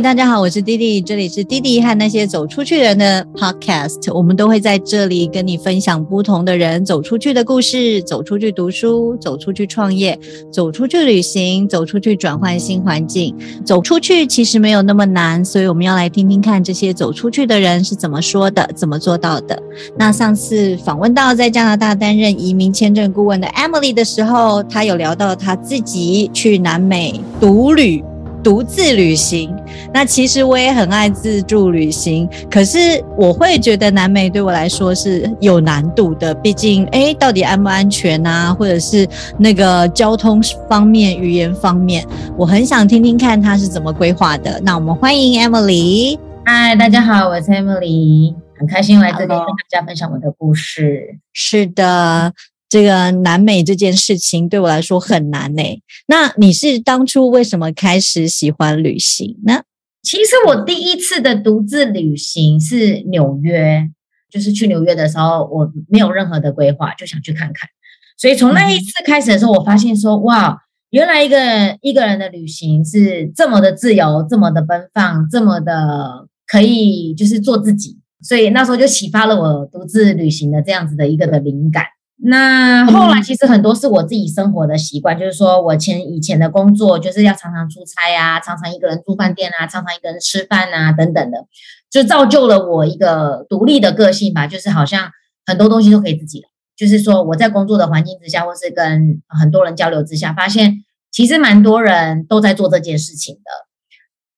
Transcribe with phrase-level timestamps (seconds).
[0.00, 10.18] 大家好，我是弟弟，这里是弟弟和那些走出去人的 Podcast，我们都会在这里跟你分享不同的人走出去的故事，走出去读书，走出去创业，
[10.52, 13.34] 走出去旅行，走出去转换新环境。
[13.64, 19.60] 走出去其实没有那么难，所以我们要来听听看这些走出去的人是怎么说的，怎么做到的。
[19.98, 28.04] 那上次访问到在加拿大担任移民签证顾问的 Emily 的时候，她有聊到她自己去南美独旅。
[28.46, 29.52] 独自旅行，
[29.92, 38.54] 那其实我也很爱自助旅行，可是我会觉得南美对我来说是有难度的，毕竟哎，到底安不安全啊？
[38.54, 39.04] 或者是
[39.36, 42.06] 那个交通方面、语言方面，
[42.38, 44.60] 我很想听听看他是怎么规划的。
[44.62, 46.16] 那我们欢迎 Emily。
[46.44, 51.18] 嗨，大家好，我是 Emily，很开心来这里跟大家分享我的故事。
[51.32, 52.32] 是的。
[52.68, 55.62] 这个南美这件事情对我来说很难呢。
[56.08, 59.62] 那你是当初为什么开始喜欢旅行呢？
[60.02, 63.88] 其实我第一次的独自旅行是纽约，
[64.30, 67.68] 就是去纽约的时候，我没有任何的规划，就想去看看。
[68.16, 70.58] 所以从那一次开始的时候，我发现说，哇，
[70.90, 77.98] 原来一个一个人的旅行是这么的自由，这么的奔放，这么的可以就是做自己。
[78.22, 81.84] 所以那时候就启发了我独自旅行的这样子的一个的灵感。
[82.18, 91.46] 那后来其实很多是我自己生活的习惯，就是说我前以前的工作就是要常常出差啊，常常一个人住饭店啊，常常一个人吃饭啊等等的，
[91.90, 94.46] 就造就了我一个独立的个性吧。
[94.46, 95.10] 就是好像
[95.44, 103.65] 很多东西都可以自己来，就是说我在工作的环境之下，或是跟很多人交流之下，发现其实蛮多人都在做这件事情的。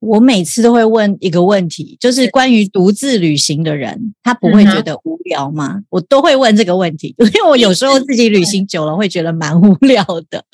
[0.00, 5.80] 我每次都会问一个问题，就是关于独自旅行的人，他不会觉得无聊吗？
[5.90, 10.44] 我都会问这个问题， 因为我有时候自己旅行久了会觉得蛮无聊的。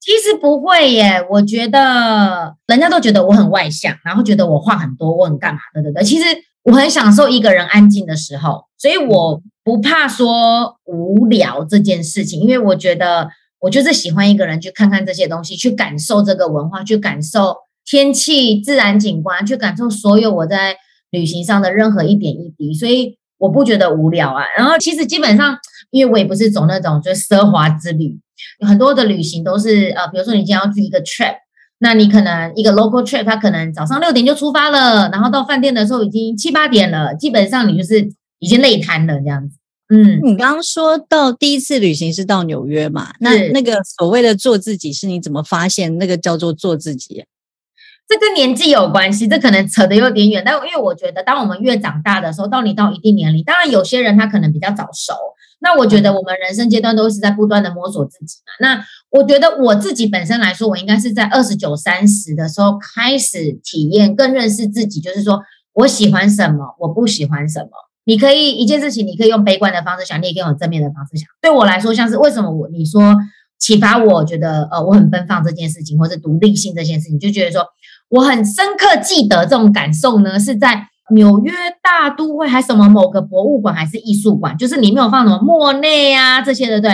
[0.00, 6.02] 其实不会耶，我觉得人家都觉得我很外向，然后觉得我话很多，我很干嘛的，对对。
[6.02, 6.24] 其实
[6.64, 13.28] 我很享受一个人安静的时候，所以我不怕说无聊这件事情，因为我觉得
[13.60, 17.54] 我就是喜欢一个人去看看这些东西，去感受这个文化，去感受。
[17.90, 20.76] 天气、自然景观，去感受所有我在
[21.10, 24.44] 旅行上的任何一点一滴，所以我不觉得无聊啊。
[24.56, 25.58] 然后其实基本上，
[25.90, 28.16] 因为我也不是走那种就是奢华之旅，
[28.64, 31.34] 很多的旅行都是呃，比如说你今天要去一个 trip，
[31.80, 38.08] 那你可能一个 local trip，它可能早上六点就出发了，然后到饭店的时候已经七八点了，基本上你就是
[38.38, 39.56] 已经累瘫了这样子。
[39.92, 43.08] 嗯，你刚刚说到第一次旅行是到纽约嘛？
[43.18, 47.24] 那那个所谓的做自己，是你怎么发现那个叫做做自己？
[48.10, 50.42] 这跟年纪有关系，这可能扯得有点远。
[50.44, 55.14] 但因为我觉得，当我们越长大的时候，到你到一定年龄，当然有些人他可能比较早熟。
[55.60, 58.52] 那我觉得我们人生阶段都是在不断的摸索自己嘛。
[58.58, 65.40] 那我觉得我自己本身来说，我应该是在二十九、三十的时候开始体验、更认识自己，就是说
[65.74, 67.70] 我喜欢什么，我不喜欢什么。
[68.06, 71.28] 你可以一件事情，你可以用悲观的方式想，你也可以用正面的方式想。
[71.40, 73.14] 对我来说，像是为什么我你说
[73.60, 77.64] 启发我觉得呃我很奔放这件事情，或者独立性这件事情，就觉得说。
[78.10, 86.90] 我很深刻记得这种感受呢，是在纽约大都会还是什么某个博物馆还是艺术馆，就是里面有放什么莫内啊这些的，对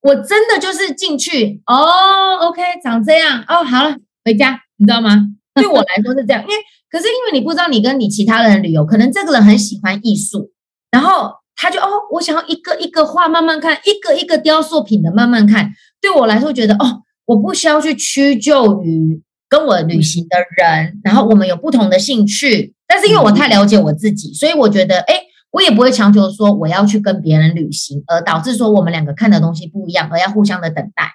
[0.00, 5.26] 我真的就是进去哦，OK，长这样哦，好了，回家，你知道吗？
[5.54, 6.54] 对我来说是这样，因为
[6.90, 10.50] 可是因为你不知道你跟你其他人旅游，可能这个人很喜欢艺术，
[10.90, 19.22] 然后他就哦，我想要一个一个画慢慢看，一个一个雕塑品的慢慢看，对我来说觉得哦，我不需要去屈就于。
[19.48, 25.14] 跟我旅行的人，然后我们有不同的兴趣，但是因为我太了解我自己，所以我觉得，哎，
[25.50, 31.12] 我也不会强求说我要去跟别人旅行，而导致说我们两个看的东西不一样，而要互相的等待。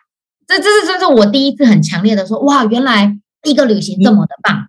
[0.48, 4.68] 这这是这是我第一次很强烈的说，哇，原来一个旅行这么的棒，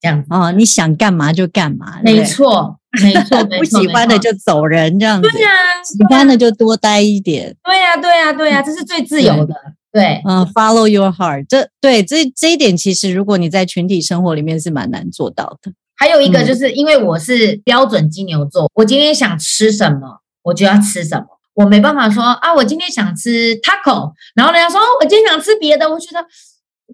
[0.00, 0.28] 这样子。
[0.30, 5.48] 哦，你想干嘛就干嘛， 没错，没错，不喜欢的就走人，这样子，对呀，
[5.84, 9.54] 喜欢的就多待一点，对呀，对呀，对呀，这是最自由的。
[9.96, 15.72] 对，嗯，follow your heart，这对这这一点，其实如果你在群体生活里面是蛮难做到的。
[15.96, 26.22] 还有一个就是因为我是标准金牛座，我今天想吃什么，我就要吃什么，我没办法说啊，我今天想吃 taco，然后人家说我今天想吃别的，我觉得，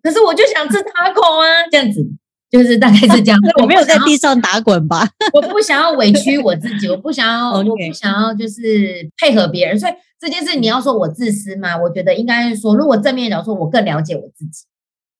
[0.01, 2.01] 可是我就想吃 taco 啊，这样子。
[2.53, 3.39] 就是大概是这样。
[3.61, 5.09] 我没有在地上打滚吧？
[5.33, 9.81] 我不想要委屈我自己，我不想要，我不想要就是配合别人。
[9.81, 11.77] 所以这件事你要说我自私吗？
[11.77, 14.65] 我觉得应该说，如果正面讲说，我更了解我自己。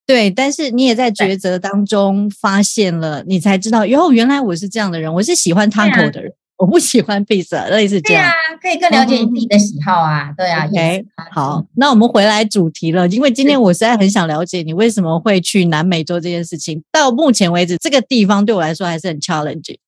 [0.07, 6.33] 对，但是你也在抉择当中发现了，你才知道哟，原来我是这样的人，我是喜欢 taco 的人，
[6.63, 8.23] 我不喜欢 pizza，类似这样。
[8.23, 8.33] 对啊，
[8.63, 10.33] 可以更了解你自己的喜好啊。
[10.39, 16.81] 对啊，OK，好，那我们回来主题了，因为今天我实在很想了解你为什么会去南美洲这件事情。
[16.93, 19.79] 到目前为止，这个地方对我来说还是很 challenging。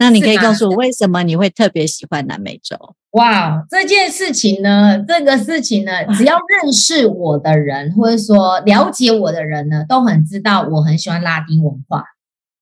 [0.00, 2.76] 那你可以告诉我，为什么你会特别喜欢南美洲？
[3.12, 12.04] 哇，这件事情呢，这个事情呢，只要认识我的人，或者说了解我的人呢，都很知道我很喜欢拉丁文化，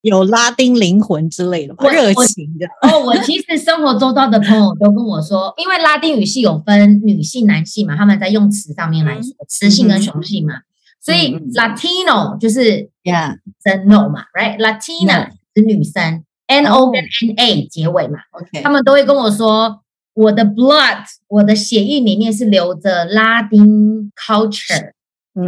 [0.05, 1.91] 有拉丁灵魂之类的吗？
[1.91, 3.05] 热情的哦。
[3.05, 10.55] 我其实生活周遭的朋友都跟我说，因为拉丁语系有分女性、男性嘛，他们在用词上面来说，雌性跟雄性嘛，
[11.01, 19.81] 所以 Latino 就是 Yeah，真 No 嘛，Right？Latina 是女生，N O 跟 N A 结尾嘛，OK，他们都会跟我说。
[20.17, 24.93] 我的 blood，我的血液里面是流着拉丁 culture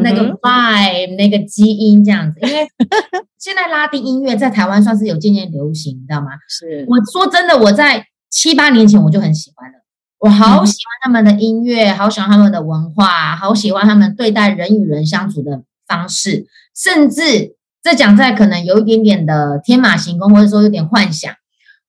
[0.03, 2.67] 那个 vibe 那个基因这样子，因为
[3.39, 6.29] 现在拉丁音乐在台湾算是有渐渐流行，你知道吗？
[6.49, 9.79] 是，我说真的，我在七八年前我就很喜欢了，
[10.19, 21.33] 我好喜欢他们的音乐，好喜欢他们的文化，好喜欢他们对待人与人相处的方式，甚至这讲在可能有一点点的天马行空，或者说有点幻想。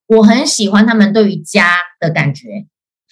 [0.07, 2.65] 我很喜欢他们对于家的感觉，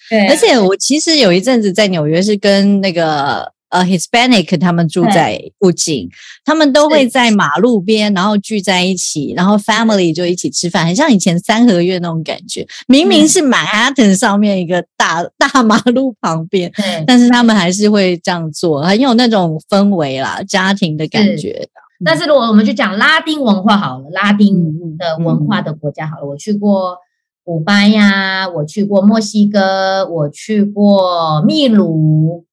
[0.08, 6.08] 对，而且我其实有一阵子在纽约是跟那个呃 Hispanic 他们住在附近，
[6.44, 12.66] 他们都会在马路边，然后聚在一起，然后 family 就一起吃饭，很像以前三合院那种感觉。
[12.86, 16.72] 明明是 Manhattan 上面一个大大马路旁边，
[17.06, 21.68] 但是他们还是会这样做，很有那种氛围啦，家庭的感觉。
[22.04, 26.98] 但是如果我们就讲拉丁文化好了，拉丁的文化的国家好了，我去过
[27.42, 32.44] 古巴呀，我去过墨西哥，我去过秘鲁，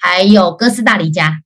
[0.00, 1.42] 还有哥斯达黎加，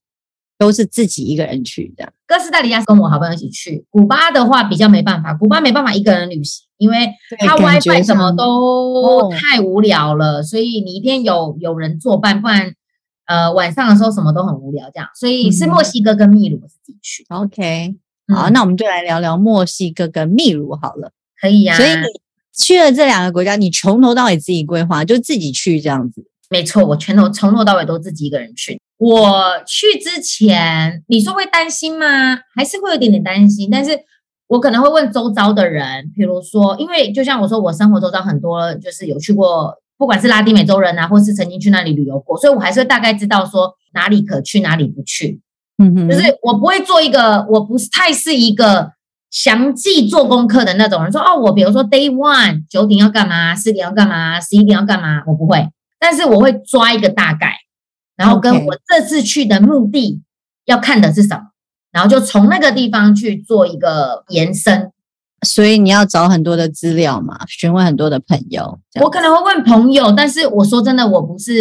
[0.59, 2.13] 都是自己一个人去的。
[2.27, 12.75] 哥斯达黎加是跟我好朋友一起去，古巴的话比较没办法，古巴没办法一个人旅行，因为它 WiFi 什么都太无聊了，所以你一定有有人作伴，不然。
[13.27, 17.25] 呃，晚上的时候什么都很无聊，这样，所以是墨西哥跟秘鲁自己去。
[17.31, 17.95] OK，
[18.29, 21.11] 好，那我们就来聊聊墨西哥跟秘鲁好了。
[21.41, 21.75] 可以呀。
[21.75, 22.03] 所以你
[22.55, 26.27] 去了这两个国家，你从头到尾自己规划，就自己去这样子。
[26.51, 28.81] 没错，我全头从头到尾都自己一个人去。
[28.99, 32.39] 我去之前，你说会担心吗？
[32.55, 33.69] 还是会有点点担心？
[33.71, 33.99] 但是
[34.47, 39.75] 我可能会问周遭的人，比如说，因为就像我说，我生活周遭很多就是有去过。
[39.97, 45.41] 不管是拉丁美洲人啊，或是曾经去那里旅游过，所以我还是大概知道说哪里可去，哪里不去。
[45.79, 48.91] 嗯哼，就是我不会做一个，我不是太是一个
[49.31, 51.13] 详细做功课的那种人。
[51.13, 55.65] 说哦，我比如说 day one 九点要干嘛，十点要干嘛，十一点要干嘛，我不会。
[56.07, 57.55] 但是我会抓一个大概，
[58.15, 60.21] 然后跟我这次去的目的
[60.67, 61.45] 要看的是什么，
[61.91, 64.91] 然后就从那个地方去做一个延伸。
[65.47, 68.79] 所以你要找很多的资料嘛，询问很多的朋友。
[69.01, 71.55] 我可能会问朋友，但是我说真的，我不是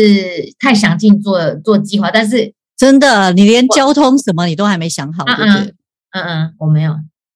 [0.59, 2.11] 太详尽做做计划。
[2.11, 5.73] 但是真的，你连交通什么你都还没想好，对不对？
[6.11, 6.93] 嗯嗯，我没有。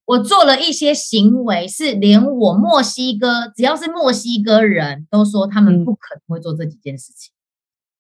[0.08, 7.34] 我做了一些行为，是连我墨西哥，只要是墨西哥人都说他们不可能会做这几件事情。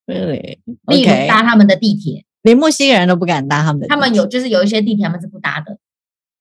[0.06, 3.88] 对，例如搭他们的地铁，连墨西哥人都不敢搭他们的。
[3.88, 5.78] 他们有，就是有一些地铁他们是不搭的。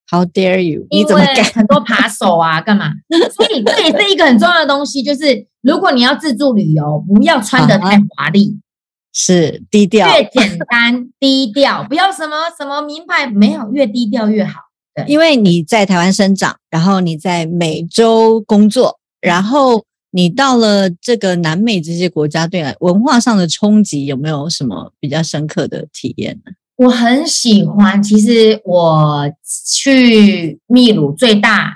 [0.09, 0.87] How dare you？
[0.89, 1.43] 你怎么敢？
[1.43, 2.93] 很多扒手啊，干嘛？
[3.35, 8.57] 所以这也是一个很重要的东西，就是如果你要自助旅游，不要穿的太华丽，
[9.11, 14.61] 是低调，越简单低调，不要什么什么名牌，没有越低调越好。
[14.97, 26.51] 对，因为你在台湾生长，然后你在美洲工作，然后你到了这个南美这些国家，对文化上的冲击有没有什么比较深刻的体验呢？
[26.77, 29.31] 我很喜欢，其实我
[29.75, 31.73] 去秘鲁最大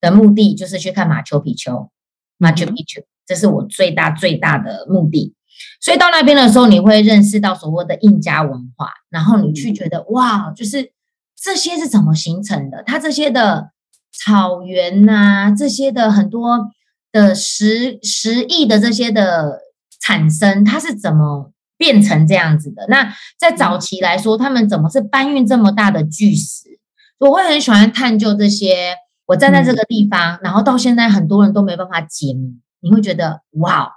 [0.00, 1.90] 的目的就是去看马丘比丘，
[2.38, 5.34] 马丘比丘，这是我最大最大的目的。
[5.80, 10.92] 所以到那边的时候，你会认识到所谓的印加文化，然后你去觉得哇，就是
[11.40, 12.82] 这些是怎么形成的？
[12.84, 13.70] 它这些的
[14.12, 16.70] 草原呐，这些的很多
[17.12, 19.60] 的石石艺的这些的
[20.00, 21.50] 产生，它是怎么？
[21.76, 22.86] 变成这样子的。
[22.88, 26.78] 那在早期来说，他们怎么是搬运这么大的巨石？
[27.18, 28.94] 我会很喜欢探究这些。
[29.26, 32.60] 我站在这个地方，然后到现在很多人都没办法解谜。
[32.80, 33.90] 你会觉得哇，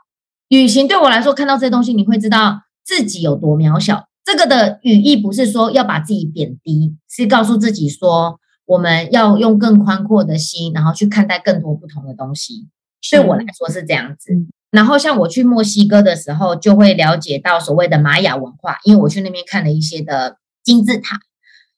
[0.47, 4.07] 旅行对我来说，看到这些东西，你会知道自己有多渺小。
[4.27, 12.67] 这个的语义不是说要把自己贬低，是告诉自己说，我们要用更宽阔的心，然后去看待更多不同的东西。
[13.09, 14.33] 对我来说是这样子。
[14.69, 21.17] 然后像我去墨西哥的时候，就会了解到所谓的玛雅文化，因为我去那边看了一些的金字塔，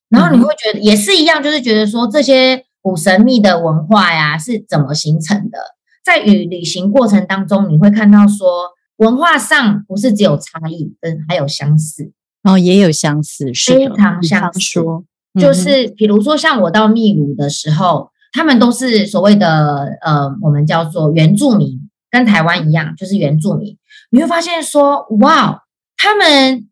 [0.10, 5.60] 然后你会觉得也是一样，就是觉得说这些古神秘的文化呀是怎么形成的。
[6.04, 12.12] 在与旅行过程当中，你会看到说文化上不是只有差异，嗯，还有相似，
[12.44, 14.60] 然后也有相似，非常相似。
[14.60, 15.04] 说
[15.40, 21.90] 就是比如说像我到秘鲁的时候，他们都是所谓的呃，我们叫做原住民。
[22.12, 23.78] 跟台湾一样，就是原住民，
[24.10, 25.62] 你会发现说，哇，
[25.96, 26.68] 他们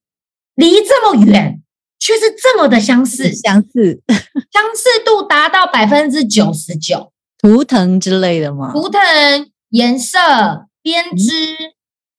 [0.55, 1.61] 离这么远，
[1.99, 4.01] 却是这么的相似，相似，
[4.51, 7.13] 相似度达到百分之九十九。
[7.37, 8.71] 图腾之类的吗？
[8.73, 8.99] 图腾、
[9.69, 10.17] 颜色、
[10.81, 11.31] 编织，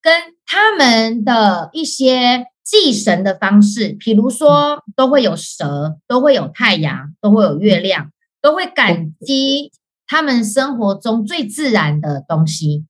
[0.00, 9.72] 跟他们的一些祭神的方式，比如说都会有蛇，都会有太阳，都会有月亮，都会感激
[10.06, 12.84] 他们生活中最自然的东西。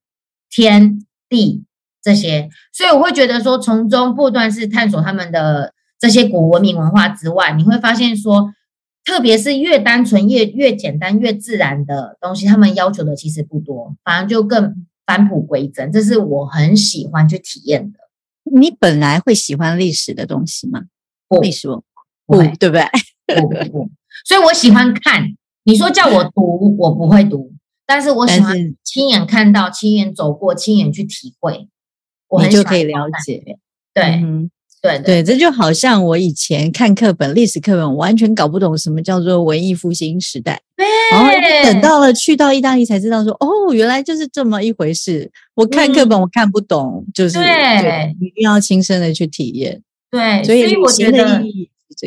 [0.50, 1.64] 天地
[2.02, 8.52] 这些，所以我会觉得说，从中不断是探索他们的这些古文明文化之外，你会发现说，
[9.04, 15.92] 特别是越单纯、越越简单、越自然的东西，他们要求的其实不多，反而就更返璞归真。
[15.92, 18.07] 这是我很喜欢去体验的。
[18.54, 20.82] 你本来会喜欢历史的东西吗？
[21.42, 21.68] 历史
[22.26, 22.84] 不，对不对？
[23.40, 23.90] 不不不，
[24.24, 25.34] 所以我喜欢看。
[25.64, 27.52] 你说叫我读，我不会读。
[27.86, 31.68] 但是我喜欢亲眼看到、亲眼走过、亲眼去体会，
[32.28, 33.42] 我就可以了解。
[33.92, 34.22] 对，
[34.80, 40.62] 对对，这就好像我以前看课本、历史课本，完全搞不懂什么叫做文艺复兴时代。
[40.78, 41.32] 对，然后
[41.64, 45.28] 等到了去到意大利才知道，说哦，原来就是这么一回事。
[45.56, 49.82] 我看课本我看不懂，就是对，一定要亲身的去体验。
[50.08, 51.42] 对，所以我觉得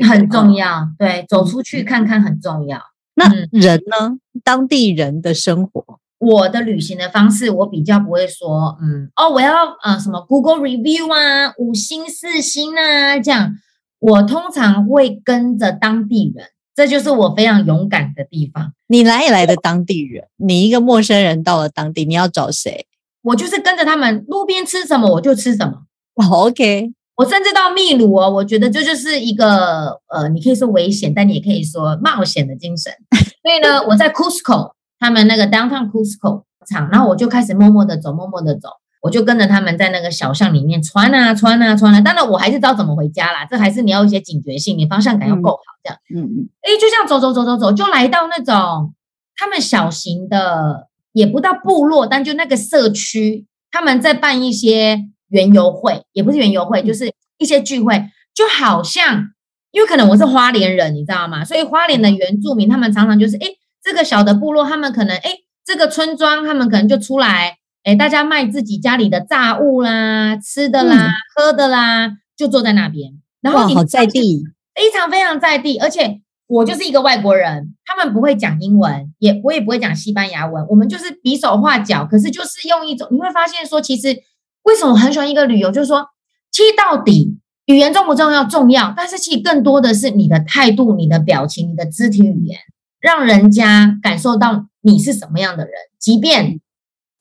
[0.07, 0.87] 很重要。
[0.97, 2.79] 对，走出去看看很重要。
[3.15, 4.17] 那人呢？
[4.45, 9.51] 当地人的生活，我的旅行的方式，我比较不会说，嗯，哦，我要
[9.83, 13.55] 呃什么 Google review 啊，五星四星啊，这样。
[13.99, 18.73] 我通常会跟着当地人，这就是我非常勇敢的地方。
[18.87, 20.25] 你哪里来的当地人？
[20.37, 22.85] 你一个陌生人到了当地，你要找谁？
[23.23, 25.83] 我就是跟着他们，路边吃什么我就吃什么。
[26.15, 26.91] OK。
[27.17, 32.91] 我甚至到秘鲁哦，我觉得这就是一个呃，你可以说危险，但你也可以说冒险的精神。
[33.43, 38.69] 所以呢，我在 Cusco 他们那个 Downtown Cusco 场，然后我就开始默默的走，默默的走，
[39.01, 41.99] 我就跟着他们在那个小巷里面穿啊穿啊穿啊。
[42.01, 45.99] 当然，我还是知道怎么回家啦，这还是你要一些警觉性，你方向感要够好，这样。
[46.15, 46.49] 嗯嗯。
[46.61, 48.93] 哎，就这样走走走走走，就来到那种
[49.35, 55.07] 他们小型的，也不到部落，但就那个社区，他们在办一些。
[55.31, 58.03] 园游会也不是园游会，就是一些聚会，
[58.35, 59.29] 就好像
[59.71, 61.45] 因为可能我是花莲人，你知道吗？
[61.45, 63.47] 所以花莲的原住民他们常常就是，哎，
[63.81, 73.13] 这个小的部落，他们可能，哎，这个村庄，他们可能就出来，哎，大家卖自己家里的杂物啦、吃的啦、喝的啦，就坐在那边。
[73.41, 74.43] 然后好在地，
[74.75, 84.23] 非常非常在地，而且我就是一个外国人，他们不会讲英文，也我也不会讲西班牙文，我们就是比手画脚，可是就是用一种，你会发现说，其实。
[84.63, 85.71] 为什么我很喜欢一个旅游？
[85.71, 86.05] 就是说，
[86.51, 87.35] 其实到底
[87.65, 88.45] 语言重不重要？
[88.45, 92.59] 重要，但是其实更多的是你的态度、你的表情、你的肢体语言，
[92.99, 95.73] 让人家感受到你是什么样的人。
[95.99, 96.59] 即便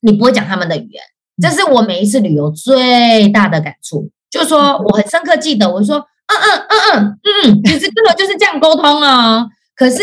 [0.00, 1.02] 你不会讲他们的语言，
[1.40, 4.10] 这是我每一次旅游最大的感触。
[4.30, 9.46] 就是说，我很深刻记得，我说，嗯嗯嗯嗯嗯，其实真的就是这样沟通啊。
[9.74, 10.02] 可是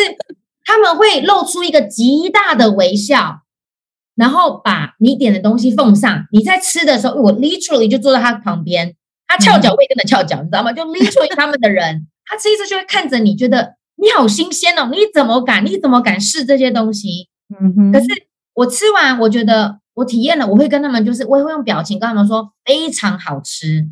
[0.66, 3.42] 他们会露出一个极大的微笑。
[4.16, 8.96] 然后把你点的东西奉上，你在吃的时候，我 literally 就坐在他旁边，
[9.28, 10.74] 他翘脚我也跟着翘脚，你知道吗？
[10.74, 15.64] 就 literally 他们的人，他吃一次就会看着你，觉得你好新鲜哦，你怎么敢？
[15.64, 17.30] 你怎么敢试这些东西？
[17.62, 17.92] 嗯哼。
[17.92, 18.08] 可是
[18.56, 23.90] 我吃完，我觉得我体验了，我会跟他们，就是我也会用表情跟他们说非常好吃，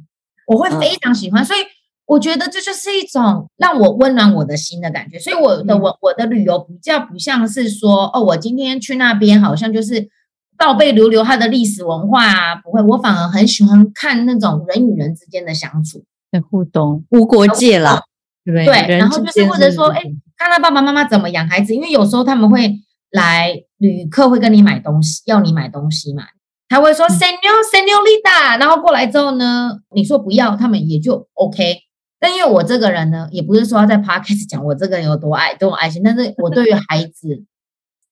[0.48, 1.60] 我会非常喜欢，所以。
[2.08, 10.08] 我觉得这就是一种让我温暖我的心的感觉，所以我的我我的旅游比较不像是说哦，我今天去那边好像就是
[10.56, 16.06] 倒背如流它的历史文化啊，不会，我反而很喜欢看那种人与人之间的相处。
[16.32, 18.02] 的互动，无国界了，
[18.44, 18.86] 对不对？
[18.86, 20.04] 对，然后就是或者说，哎，
[20.38, 26.24] 看他爸爸妈妈怎么养孩子，因为有时候他们会来旅客会跟你买东西，要你买东西嘛，
[26.70, 31.80] 他会说 Senor Senorita，然后过来之后呢，你说不要，他们也就 OK。
[32.18, 37.44] 但因为我这个人呢，也不是说要在 podcast 讲我这个人有多爱多有爱心，但是我对于孩子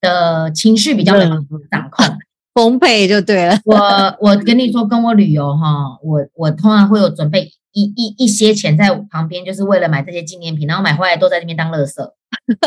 [0.01, 2.05] 的情绪比较能掌控，
[2.53, 3.57] 丰沛就对了。
[3.65, 3.77] 我
[4.19, 12.11] 我跟你说，跟我旅游哈，我我通常会有准备一一一些钱在旁边，就是为了买这些纪念品，然后买回来都在那边当垃圾。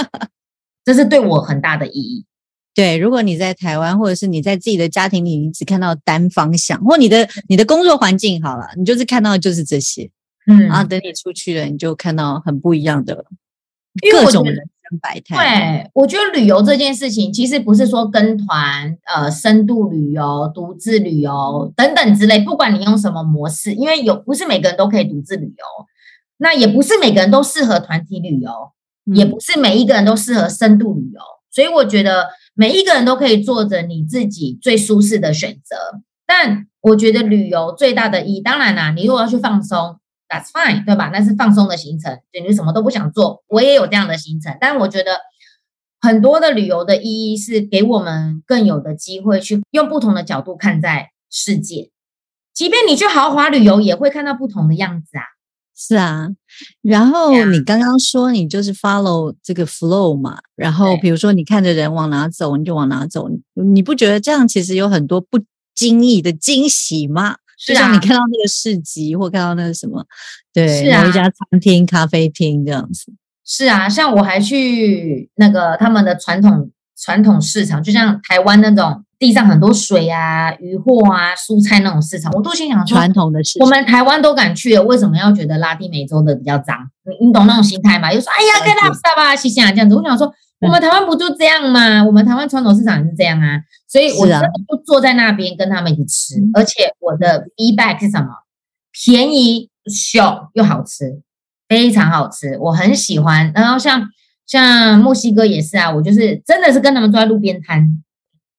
[0.84, 2.24] 这是对我很大的意义。
[2.76, 10.10] 对，如果你在台湾，或者是你在自己的家庭里，你只看到单方向，或你的你的工作环境好了，你就是看到的就是这些，
[10.46, 13.24] 嗯啊，等你出去了，你就看到很不一样的
[14.12, 15.36] 各种人生百态。
[15.36, 25.64] 对，我觉得旅游这件事情，其实不是说跟团、呃深度旅游、独自旅游等等之类，不管你用什么模式，因为有不是每个人都可以独自旅游，
[26.36, 28.50] 那也不是每个人都适合团体旅游，
[29.06, 35.76] 嗯也不是每一个人都适合深度旅游，所以我觉得每一个人都可以做着你自己最舒适的选择。
[36.26, 41.10] 但我觉得旅游最大的意义，当然啦，你如果要去放松，that's fine，对吧？
[41.12, 44.56] 那是放松的行程，就你什么都不想做，我也有这样的行程。
[44.60, 45.20] 但我觉得
[46.00, 51.90] 很多的旅游的意义是给我们更有的机会去用不同的角度看待世界。
[52.54, 55.22] 即便你去豪华旅游，也会看到不同的样子啊。
[55.76, 56.28] 是啊，
[56.82, 65.38] 然后你刚刚说你就是 follow 这个 flow 嘛，然后比如说你看着人往哪走，你就往哪走，你你不觉得这样其实有很多不
[65.74, 67.36] 经意的惊喜吗？
[67.58, 70.04] 是啊就像你看到那个市集或看到那个什么，
[70.52, 73.10] 对，是啊某一家餐厅、咖啡厅这样子，
[73.44, 86.76] 是啊，像我还去那个他们的传统传统市场，就像台湾那种地上很多水啊、鱼货啊、蔬菜那种市场，我都心想说，传统的市场我们台湾都敢去了，为什么要觉得拉丁美洲的比较脏？
[87.20, 88.12] 你你懂那种心态吗？
[88.12, 89.94] 又说哎呀，跟拉萨吧、西西啊这样子。
[89.94, 92.02] 我想说，我们台湾不就这样吗？
[92.02, 98.28] 我们台湾传统市场也是这样啊，所以我真的就坐在那边跟他们一起吃，嗯而且我的 feedback 是什么？
[98.92, 101.20] 便宜、小又好吃，
[101.68, 103.52] 非常好吃，我很喜欢。
[103.54, 104.08] 然后像
[104.46, 108.02] 像墨西哥也是啊，我就是真的是跟他们坐在路边摊，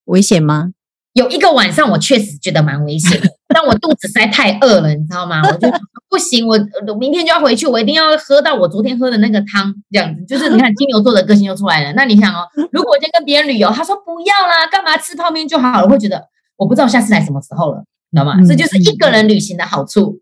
[0.06, 0.72] 危险吗？
[1.14, 5.42] 有一个晚上，我确实觉得蛮危险的，但我肚子实在太饿了，你知道吗？
[5.42, 5.68] 我就
[6.10, 6.56] 不行，我
[6.88, 10.24] 我明天就要回去，我一定要喝到我昨天喝的那个汤，这样子。
[10.26, 11.92] 就是你看金牛座的个性就出来了。
[11.94, 16.24] 那你想哦，如果我今天跟别人旅游，他说不要啦，干嘛吃泡面就好了，我会觉得
[16.56, 18.36] 我不知道下次来什么时候了，你知道吗？
[18.38, 20.20] 嗯这就是一个人旅行的好处。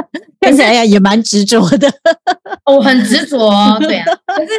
[0.40, 1.90] 看起来呀也蛮执着的，
[2.66, 4.04] 我很执着哦，对啊。
[4.26, 4.50] 可是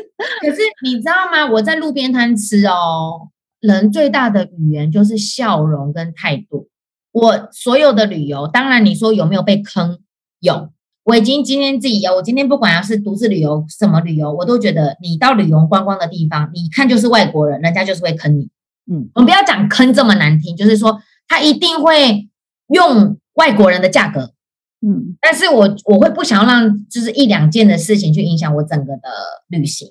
[0.42, 1.46] 可是你知道吗？
[1.52, 6.68] 我在路边摊吃哦，人最大的语言就是笑容跟态度。
[7.12, 10.00] 我所有的旅游，当然你说有没有被坑？
[10.40, 10.70] 有。
[11.06, 18.48] 我已经今天自己有，我今天不管要是独自旅游什么旅游，我都觉得你到旅游观光的地方，你看就是外国人，人家就是会坑你。
[18.92, 22.28] 嗯，我们不要讲坑这么难听，就是说他一定会
[22.68, 24.34] 用外国人的价格，
[24.82, 29.10] 嗯，但是我我会不想要让就是一两件的事情去影响我整个的
[29.48, 29.88] 旅行。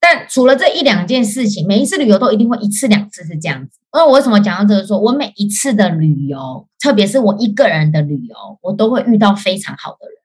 [0.00, 3.78] 但除了这一两件事情，每一次旅游都一定会一次两次是这样子。
[3.92, 4.98] 那我为什么讲到这个说？
[4.98, 10.16] 我每一次的旅游，特别是我一个人的旅游，我都会遇到非常好的人。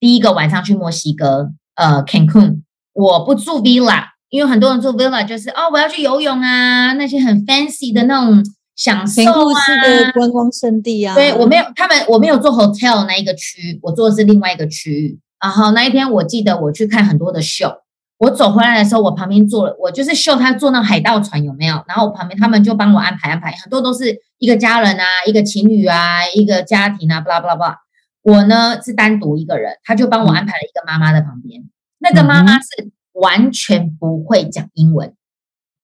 [0.00, 2.62] 第一个晚上去墨西哥，呃，Cancun，
[2.94, 15.18] 我不住 villa，因为很多人住 villa 就是哦，我要去游泳啊，那些很 fancy 的那种享受啊，事的观光胜地啊，对我没有，他们我没有做 hotel 那一个区，我做的是另外一个区域。
[15.40, 17.82] 然后那一天我记得我去看很多的秀，
[18.18, 21.82] 我走回来的时候，我旁边坐了，我就是秀他坐那海盗船有没有？
[21.88, 27.78] 然后我旁边他们就帮我安排安排，很多都是一个家人啊，一个情侣啊，一个家庭啊，巴拉巴拉巴拉。
[28.22, 31.62] 我呢是单独一个人，他就帮我安排了一个妈妈在旁边，
[31.98, 35.12] 那个妈妈是完全不会讲英文，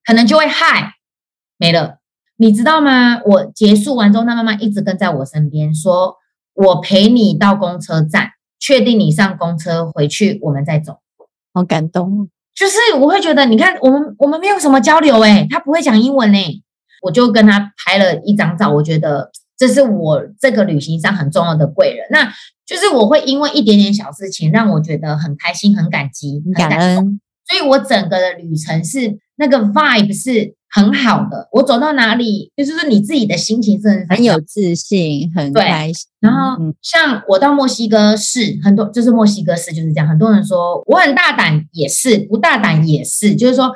[0.07, 0.94] 可能就会嗨
[1.57, 1.98] 没了。
[2.40, 3.20] 你知道吗？
[3.24, 6.16] 我结束完之后，那妈妈一直跟在我身边，说
[6.55, 11.01] ：“我陪你到公车站，确定你上公车回去，我们再走。
[11.53, 16.62] 好感动哦。”就是我会觉得，你看我们我们没有什么交流诶、他不会讲英文诶、
[17.03, 22.07] 我就跟他拍了一张照，我觉得这是我这个旅行上很重要的贵人。
[22.11, 22.33] 那
[22.64, 31.48] 就是我会因为一点点小事情，让我觉得很开心、很感激、很感动恩，所以我整个的旅程是那个 vibe 是很好的。
[31.53, 36.07] 我走到哪里，就是说你自己的心情是很很有自信，很对开心。
[36.20, 40.07] 然后嗯像我到墨西哥市，很多就是墨西哥市就是这样。
[40.07, 43.72] 很多人说我很大胆，也是不大胆也是，就是说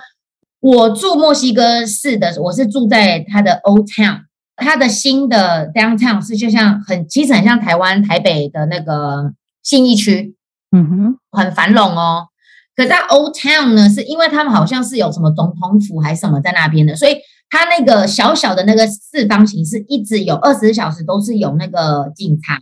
[0.61, 4.23] 我住墨西哥市的，我是住在它的 Old Town，
[4.57, 10.35] 它的新的 Downtown 是就像很其实很像台湾台北的那个信义区，
[10.73, 12.27] 嗯哼，很繁荣哦。
[12.75, 17.17] 可在 Old Town 呢，是因为他们好像是有什么总统府还是什么在那边的，所以
[17.51, 22.61] 它那个小小的那个四方形是一直有二十四小时都是有那个警察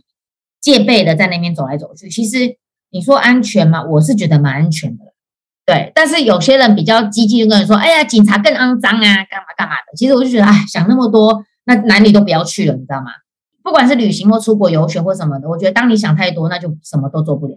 [0.59, 2.09] 戒备的在那边走来走去。
[2.09, 2.57] 其实
[2.91, 3.83] 你说安全吗？
[3.83, 5.05] 我是觉得蛮安全的。
[5.65, 13.11] 对，但是有些人比较激进，就跟人说：“哎呀，警察更肮脏啊，干嘛干嘛的。”其实我就觉得，哎，想那么多，那哪里都不要去了，你知道吗？
[13.63, 17.55] 不管是旅行或出国游学或什么的，我觉得当你想太多，那就什么都做不了。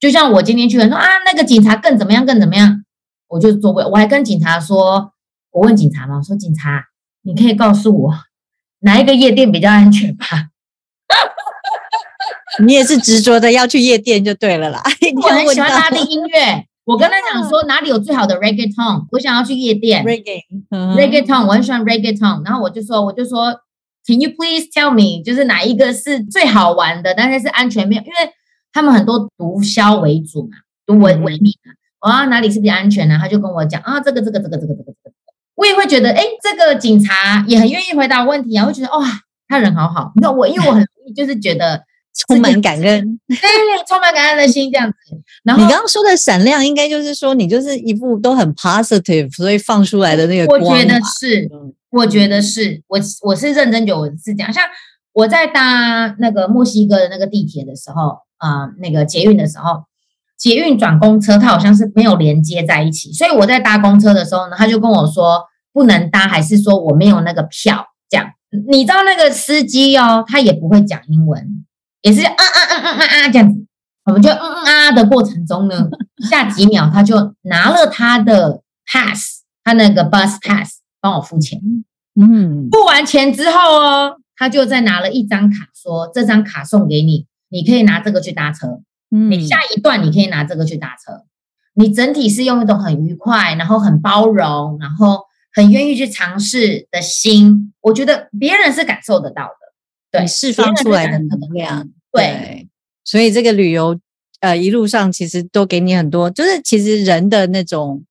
[0.00, 2.84] 就像我今天去说啊，那个警察更怎么样，更怎么样。
[3.28, 5.12] 我就座位，我还跟警察说，
[5.52, 6.86] 我问警察嘛，我说警察，
[7.22, 8.14] 你可以告诉我
[8.80, 10.26] 哪一个夜店比较安全吧？
[12.64, 14.82] 你也是执着的要去夜店就对了啦。
[15.22, 23.60] 我很喜欢拉丁音乐，我跟他讲说哪里有最好的 reggaeton，我想要去夜店 reggae，reggaeton，我很喜欢 reggaeton，然后我就说我就说
[24.04, 28.32] ，Can you please tell me，就是哪一个是最好玩的，但是是安全没有，因为
[28.72, 31.52] 他们很多毒枭为主嘛，毒为为名
[31.98, 33.18] 啊，哪里是比较安全呢？
[33.20, 35.12] 他就跟我讲啊，这个这个这个这个这个这个，
[35.54, 39.06] 我也会觉得，哎，这个警察也很愿意回答问题啊，会觉得哇，
[39.48, 40.12] 他人好好。
[40.14, 41.84] 你知道我，因为我很容易就是觉得。
[42.26, 43.38] 充满感恩， 对，
[43.88, 44.96] 充满感恩的心这样子。
[45.44, 50.60] 然后你刚刚说的闪亮，应该就是说你就是一副都很 positive，所以放出来的那个光。
[50.60, 51.48] 我觉得是，
[51.90, 54.52] 我觉得是我我是认真觉得我是这样。
[54.52, 54.64] 像
[55.12, 59.84] 我在搭那个墨西哥的那个地铁的时候，啊，那个捷运的时候，
[60.36, 67.86] 捷运转公车，它好像是没有连接在一起，所以我在搭公车的时候呢，他就跟我说不能搭，还是说我没有那个票？
[68.08, 68.26] 这样，
[68.68, 71.64] 你知道那个司机哦，他也不会讲英文。
[72.02, 73.66] 也是啊啊啊啊啊啊这样子，
[74.06, 75.86] 我们就嗯嗯啊的过程中呢，
[76.30, 81.60] 下几秒他就拿了他的 pass，他那个 bus pass 帮我付钱。
[82.18, 88.80] 嗯，付完钱之后哦，他就再拿了一张卡，说这张卡送给你，你可以拿这个去搭车。
[89.10, 91.24] 嗯，你下一段你可以拿这个去搭车。
[91.74, 95.20] 你整体是用一种很愉快，然后很包容，然后
[95.52, 99.54] 很愿意去尝试的心，我觉得别人是感受得到的。
[100.10, 102.68] 对，释放出来的能量，对，
[103.04, 103.98] 所以这个旅游，
[104.40, 108.04] 呃，一路上其实都给你很多，就是其实人的那种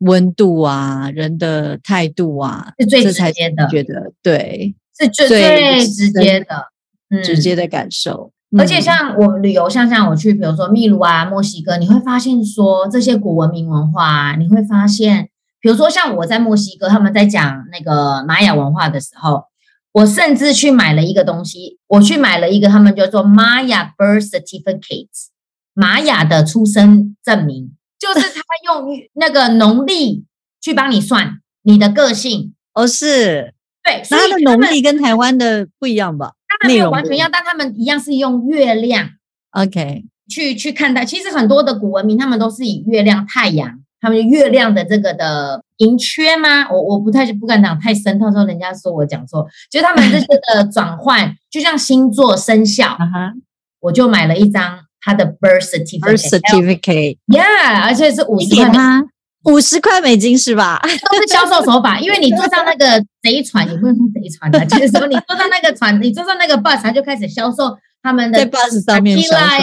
[0.00, 6.66] 温度啊，人的态度啊，是最直接的，觉得对，是最最直接的，
[7.22, 8.31] 直接的感受。
[8.58, 19.44] 而且像我旅游，像像我去，比如说秘鲁啊、墨西哥，你会发现说这些古文明文化，啊你会发现，比如说像我在墨西哥，他们在讲那个玛雅文化的时候。
[19.94, 25.10] 我甚至去买了一个东西，我去买了一个他们叫做 Maya Birth Certificate，
[25.74, 30.24] 玛雅的出生证明，就是他用那个农历
[30.62, 32.54] 去帮你算你的个性。
[32.72, 33.52] 哦，是，
[33.84, 36.32] 对，所以他的农历跟台湾的不一样吧？
[36.66, 39.08] 没有完全一样，但他们一样是用月亮
[39.52, 41.04] ，OK，去去看待。
[41.04, 43.78] 其实很多的古文明，他们都是以月亮、太阳。
[44.00, 46.68] 他们月亮的这个的盈缺吗？
[46.72, 49.46] 我我不太不敢讲太深，到时候人家说我讲错。
[49.70, 52.98] 就是他们这些的转换，就像星座生肖，
[53.78, 58.64] 我就买了一张他的 birth certificate，yeah，而且是五十块，
[59.44, 60.80] 五十块美金是吧？
[61.10, 67.76] 都是销售手法， 因为你坐上那个贼船，也不能说贼船的， 就是说你坐上那个船，你坐上那个 bus，他就开始销售。
[68.04, 69.16] 他们的在 bus 上面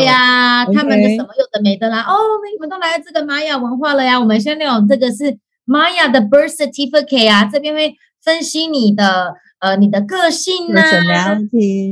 [0.05, 2.03] 呀，他们的什么有的没的啦。
[2.03, 2.15] 哦，
[2.53, 4.17] 你们都来这个玛雅文化了呀。
[4.17, 10.81] 我们现在有这个是玛雅的 birth certificate 啊，这边会分析你的呃你的个性呐，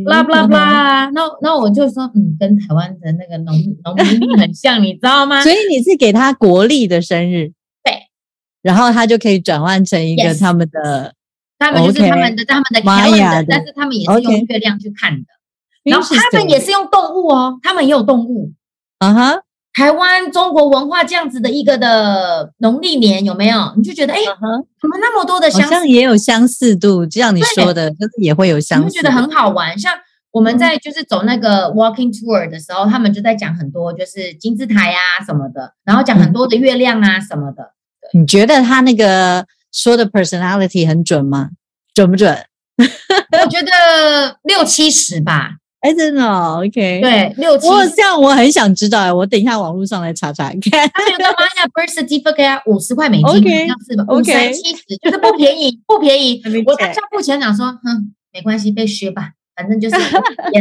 [0.05, 1.09] 啦啦啦。
[1.13, 5.43] 那那我就说，嗯，跟台湾的那个农农民很像，你知道吗？
[5.43, 7.53] 所以你是给他国历的生日，对，
[8.61, 11.13] 然后他就可以转换成一个他们的，
[11.59, 15.25] 他们就是他们的他们的玛雅的，但是他们也是用月亮去看的。
[15.83, 18.51] 然后他们也是用动物哦，他们也有动物。
[18.99, 19.39] 啊哈，
[19.73, 23.73] 台湾中国文化这样子的一个的农历年有没有？
[23.77, 25.65] 你就觉得哎，怎么那么多的相似？
[25.67, 28.89] 好像也有相似度，就像你说的，就是也会有相似。
[28.89, 29.79] 觉得很好玩。
[29.79, 29.93] 像
[30.31, 37.71] 我们在就是走那个 walking tour 的时候，他们就在讲很多就是金字塔呀什么的，然后讲很多的月亮啊什么的。
[38.13, 41.49] 你觉得他那个说的 personality 很准吗？
[41.93, 42.37] 准不准？
[42.77, 45.51] 我觉得六七十吧。
[45.79, 50.89] 哎，真的，OK，对，六七，我这样我很想知道哎，我等一下网络上来查查看。
[50.91, 54.05] 他有个玛雅 birth certificate 五十块美金，好像是吧？
[54.09, 56.41] 五十七十，就是不便宜， 不便宜。
[56.65, 59.95] 我当下付钱讲说，哼，没关系，被削吧，反正就是，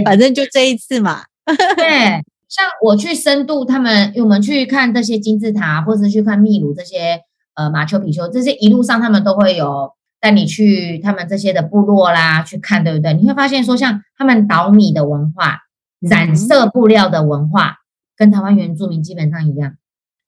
[0.05, 1.25] 反正就这一次嘛。
[1.77, 7.23] 对，像我去深度，他们我们去看这些金字塔，或者去看秘鲁这些
[7.57, 9.95] 呃马丘比丘，这些一路上他们都会有。
[10.19, 13.13] 带你去他们这些的部落啦，去看，对不对？
[13.13, 15.59] 你会发现说，像他们捣米的文化、
[16.01, 17.77] 染色布料的文化，
[18.17, 19.77] 跟台湾原住民基本上一样。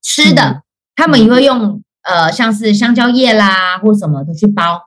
[0.02, 0.62] 吃的，
[0.94, 4.82] 他们也会用呃，像是香蕉叶啦，或什么的去包，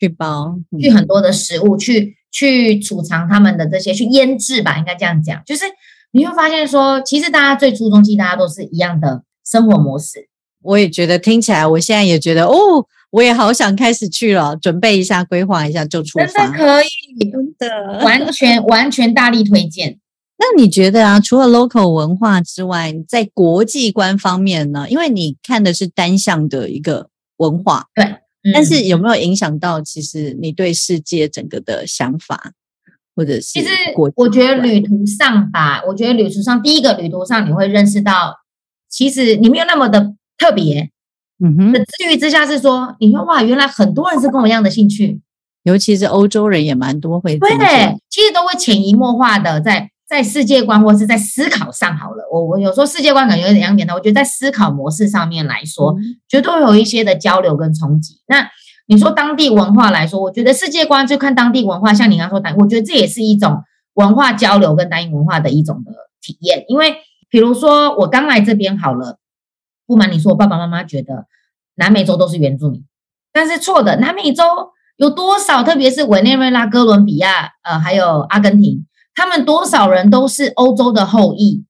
[0.00, 5.40] 去包，去很多的食物，去去储藏他们的这些，去腌制吧，应该这样讲。
[5.44, 5.64] 就是
[6.12, 10.28] 你会发现说，其实大家最初中期，大家都是一样的生活模式。
[10.66, 12.86] 我也觉得听起来，我现在也觉得哦。
[13.10, 16.26] 我也好想开始去了，准备一下，规划一下就出发。
[16.26, 19.98] 真的可以，真的完全完全大力推荐。
[20.36, 24.86] 那你觉得啊，除了 local 文化之外，在国际观方面呢？
[24.90, 32.52] 因为你看的是单向的一个文化，对，嗯但是有没有影响到其实你对世界整个的想法，
[33.14, 33.68] 或者是其实
[34.16, 38.34] 我觉得旅途上吧，我觉得旅途上第一个旅途上你会认识到，
[38.90, 40.90] 其实你没有那么的特别
[41.42, 45.20] 嗯哼的，治愈之下是说，你说哇，原来很多人是跟我一样的兴趣，
[45.64, 52.24] 尤其是欧洲人也蛮多会这么做对，其实都会潜移默化的在在世界观或是在思考上好了。
[52.32, 58.20] 我我有时候世界观感觉有点两点的，我觉得在思考模式上面来说，嗯绝对会有一些的交流跟冲击。
[58.28, 58.48] 那
[58.86, 66.64] 你说当地文化来说，我觉得世界观就看当地文化，像你刚刚说单，我觉得这也是一种文化交流跟单一文化的一种的体验。
[66.68, 66.94] 因为
[67.28, 69.18] 比如说我刚来这边好了，
[69.86, 71.26] 不瞒你说，我爸爸妈妈觉得
[71.76, 72.84] 南美洲都是原住民，
[73.32, 74.44] 但是错的，南美洲
[74.96, 75.62] 有多少？
[75.62, 81.64] 特别是委内瑞拉、哥伦比亚，呃，还有阿根廷，他们多少人都是欧洲的后裔。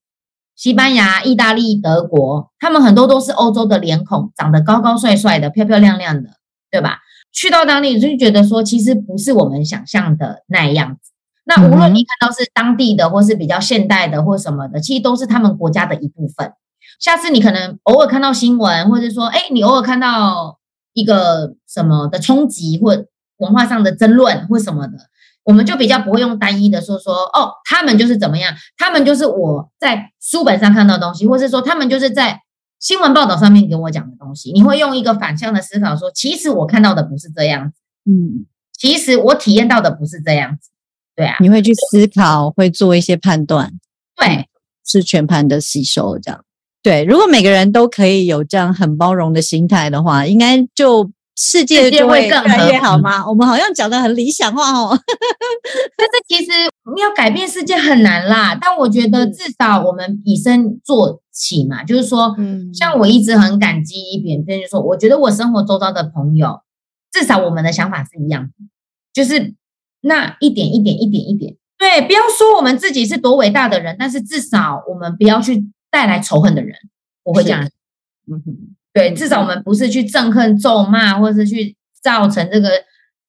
[0.54, 6.30] 西班牙、意大利、德国，他们很多都是欧洲的脸孔，长得高高帅帅的、漂漂亮亮的，
[6.70, 7.00] 对吧？
[7.30, 11.12] 去到当地就觉得说，其实不是我们想象的那样子。
[11.44, 16.54] 那无论你看到是当地的，或是比较现代的，或什么的，其实都是他们国家的一部分。
[16.98, 20.58] 下次你可能偶尔看到新闻，或者说，哎，你偶尔看到
[20.92, 23.04] 一个什么的冲击，或
[23.38, 24.98] 文化上的争论，或什么的，
[25.44, 32.40] 我们就比较不会用单一的说说，哦，他们就是怎么样，他们就是我在书本上看到的东西，或是说他们就是在
[32.80, 34.52] 新闻报道上面给我讲的东西。
[34.52, 37.78] 你会用一个反向的思考说，其实我看到的不是这样子，
[38.10, 40.70] 嗯，其实我体验到的不是这样子，
[41.14, 43.72] 对啊，你会去思考，会做一些判断，
[44.16, 44.48] 对。
[44.88, 46.44] 是全盘的吸收这样。
[46.86, 53.28] 对，如果每个人都可以有这样很包容的心态的话，应该就世界就会更越来越好吗？
[53.28, 54.96] 我们好像讲的很理想化哦。
[55.98, 56.52] 但是其实
[57.02, 66.60] 要改变世界很难啦，但我觉得嗯至少我们以身做起嘛，就是说，嗯像我一直很感激一点，就是说，我觉得我生活周遭的朋友，
[67.10, 68.50] 至少我们的想法是一样的，
[69.12, 69.56] 就是
[70.02, 76.76] 那一点一点一点一点，对，不要说我们自己是多伟大的人，但是至少我们不要去带来仇恨的人，
[77.22, 77.62] 我会这样
[78.30, 82.70] 嗯哼对，至少我们不是去憎恨、咒骂，或是去造成这个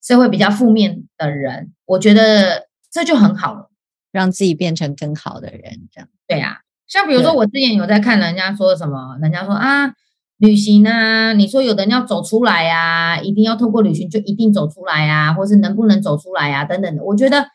[0.01, 3.69] 社会比较负面的人，我觉得这就很好了。
[4.11, 6.09] 让自己变成更好的人，这样。
[6.25, 9.93] 对啊，像比如说我之前有在看人家说什么，人家说啊，
[10.37, 17.03] 旅行啊，你说有的人要走出来呀、一定要透过旅行就一定走出来呀、或是能不能走出来啊、等等的。
[17.03, 17.45] 我觉得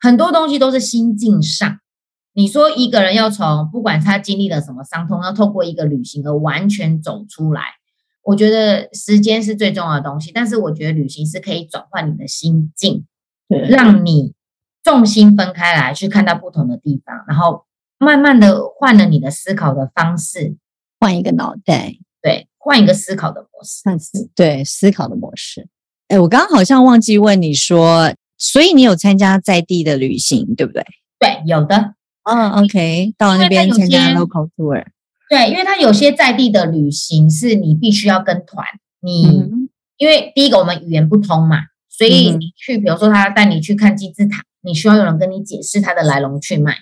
[0.00, 1.78] 很多东西都是心境上。
[2.34, 7.62] 你说一个人要从不管他经历了什么伤痛，要透过一个旅行而完全走出来，
[8.22, 10.32] 我觉得时间是最重要的东西。
[10.32, 13.04] 但是我觉得旅行是可以转换你的心境，
[13.48, 14.32] 让你
[14.82, 17.64] 重心分开来，去看到不同的地方，然后
[17.98, 20.56] 慢慢的换了你的思考的方式，
[20.98, 24.30] 换一个脑袋，对，换一个思考的模式。
[24.34, 25.68] 对思考的模式。
[26.08, 30.84] 哎，我刚刚好像忘记问你说，所以你有参加在地的旅行，对不对？
[31.18, 34.84] 对，有的，嗯，OK，到了那边参加些 local tour，
[35.28, 38.66] 对，因为它有些在地的旅行是你必须要跟团，
[39.00, 41.58] 你、嗯因为第一个我们语言不通嘛，
[41.88, 46.72] 所以你去，比如说他带你去看金字塔，你需要有人跟你解释它的来龙去脉。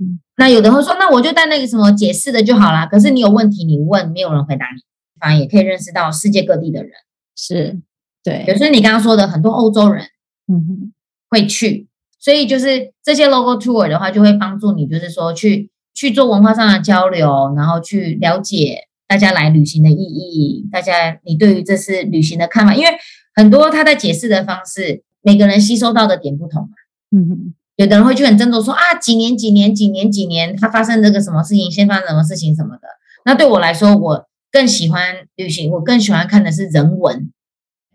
[0.00, 2.84] 嗯那有的人会说，那我就带那个什么解释的就好啦。
[2.84, 4.80] 可是你有问题你问，没有人回答你，
[5.20, 6.90] 反而也可以认识到世界各地的人。
[7.36, 7.80] 是，
[8.24, 10.04] 对比，如说你刚刚说的，很多欧洲人
[10.48, 10.92] 嗯哼，
[11.30, 11.86] 会去，
[12.24, 22.88] 所以就是这些 local tour 的话，就会帮助你，就是说去去做文化上的交流，然后去了解大家来旅行的意义，大家你对于这次旅行的看法，因为
[23.34, 26.68] 很多他在解释的方式，每个人吸收到的点不同嘛。
[27.14, 32.88] 嗯哼，有的人会去很斟酌说啊，几年几年几年几年，他发生这个什么事情，先发生什么事情什么的。
[33.26, 37.30] 那对我来说，我更喜欢旅行，我更喜欢看的是人文。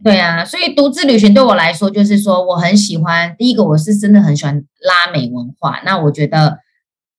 [0.04, 3.36] 对啊，所以独自旅行对我来说，就是说我很喜欢。
[3.38, 6.60] 第一个，我是真的很喜欢拉美文化，那我觉得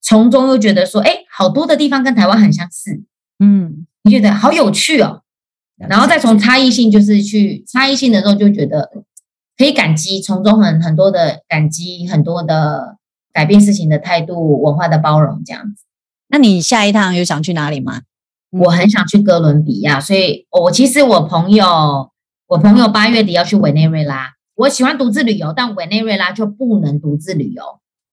[0.00, 3.02] 从中又觉得说，哎，好多的地方跟台湾很相似，
[3.38, 5.22] 嗯，你觉得好有趣哦。
[5.88, 8.90] 然后再从差异性，就是去差异性的时候，就觉得
[9.56, 12.96] 可以感激，从中很很多的感激，很多的
[13.32, 15.84] 改变事情的态度，文化的包容，这样子。
[16.28, 17.98] 那你下一趟有想去哪里吗？
[17.98, 18.04] 嗯
[18.52, 22.10] 我很想去哥伦比亚，所以我其实我朋友，
[22.50, 27.62] 我朋友八月底要去委内瑞拉，我喜欢独自旅游，但委内瑞拉就不能独自旅游，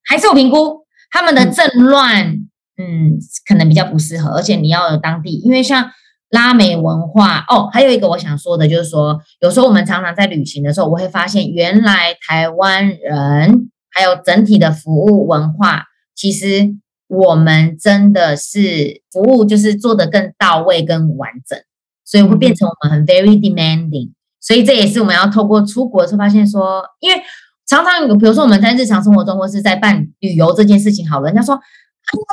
[0.06, 2.34] 还是有评估他们的嗯政乱，
[2.78, 5.90] 嗯，可能比较不适合，而且你要有当地，因为像
[6.30, 16.76] 拉美文化哦，还有一个我想说的就是说，有时候我们常常在旅行的时候，我会发现原来台湾人还有整体的服务文化其实
[17.08, 21.60] 我们真的是服务就是做得更到位、更完整，
[22.06, 24.12] 所以会变成我们很 very demanding。
[24.48, 27.22] 所以这也是我们要透过出国的时候发现说，因为
[27.68, 31.62] 常常有，比如说我们在日常生活中或是在办旅游这件事情，好，人家说，啊，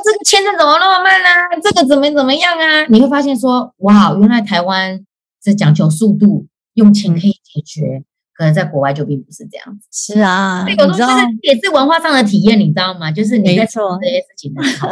[0.04, 1.48] 这个签证怎么那么慢啊？
[1.60, 2.86] 这个怎么怎么样啊？
[2.88, 5.00] 你会发现说，哇，原来台湾
[5.42, 8.04] 是讲求速度，用钱可以解决。
[8.36, 13.12] 可能在国外就并不是这样子，是啊，这个就是也是文化上的体验，你知道吗？
[13.12, 14.88] 就是你在做这些事情的时候，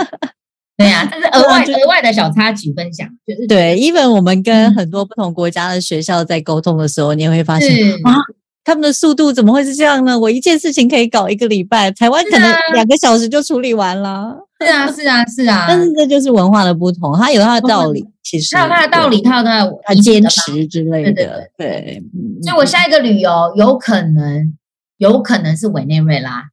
[0.83, 3.77] 对呀，这是额外额外的小插曲分享，就是对。
[3.77, 7.69] even 我们跟很多不同国家的学校在沟通的时候，你也会发现
[8.05, 8.17] 啊，
[8.65, 10.19] 他们的速度怎么会是这样呢？
[10.19, 14.37] 我一件事情可以搞一个礼拜，台湾可能两个小时就处理完了。
[14.61, 15.67] 是啊，是啊，是啊。
[15.71, 18.05] 但是这就是文化的不同，它有它的道理。
[18.23, 21.13] 其实它有它的道理，它有它的它坚持之类的。
[21.13, 22.03] 对对对。
[22.43, 24.57] 所以我下一个旅游有可能
[24.99, 26.45] 有可能是委内瑞拉。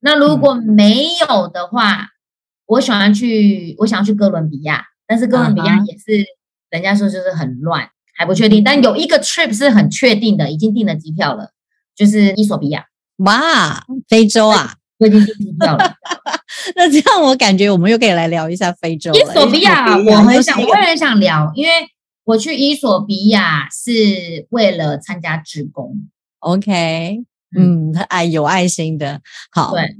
[0.00, 2.08] 那如果没有的话，
[2.66, 6.24] 我喜欢去，我想要去哥伦比亚，但是哥伦比亚也是
[6.70, 8.64] 人家说就是很乱，还不确定。
[8.64, 11.50] 但有一个 trip 是很确定的，已经订了机票了，
[11.94, 12.86] 就是伊索比亚。
[13.18, 14.76] 哇，非洲啊！
[14.98, 15.94] 我已经订机票了。
[16.76, 19.12] 那这样我感觉我们又可以来聊一下非洲。
[19.12, 21.72] 伊索比亚，我很想，我也很想聊，因为
[22.24, 26.08] 我去伊索比亚是为了参加志工。
[26.38, 27.18] OK，
[27.56, 29.20] 嗯，爱有爱心的，
[29.50, 29.96] 好，对对。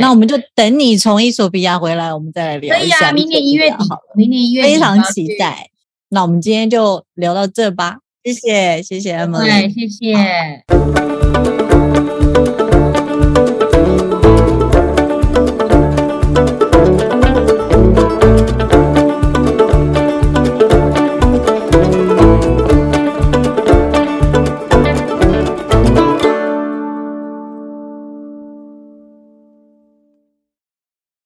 [0.00, 2.96] 那我们就等你从伊索比亚回来，我们再来聊一下。
[2.96, 3.76] 可以啊，明年一月底，
[4.14, 5.68] 明年一月底，非常期待。
[6.08, 11.51] 那我们今天就聊到这吧，谢谢，谢谢 Emily，对，谢谢。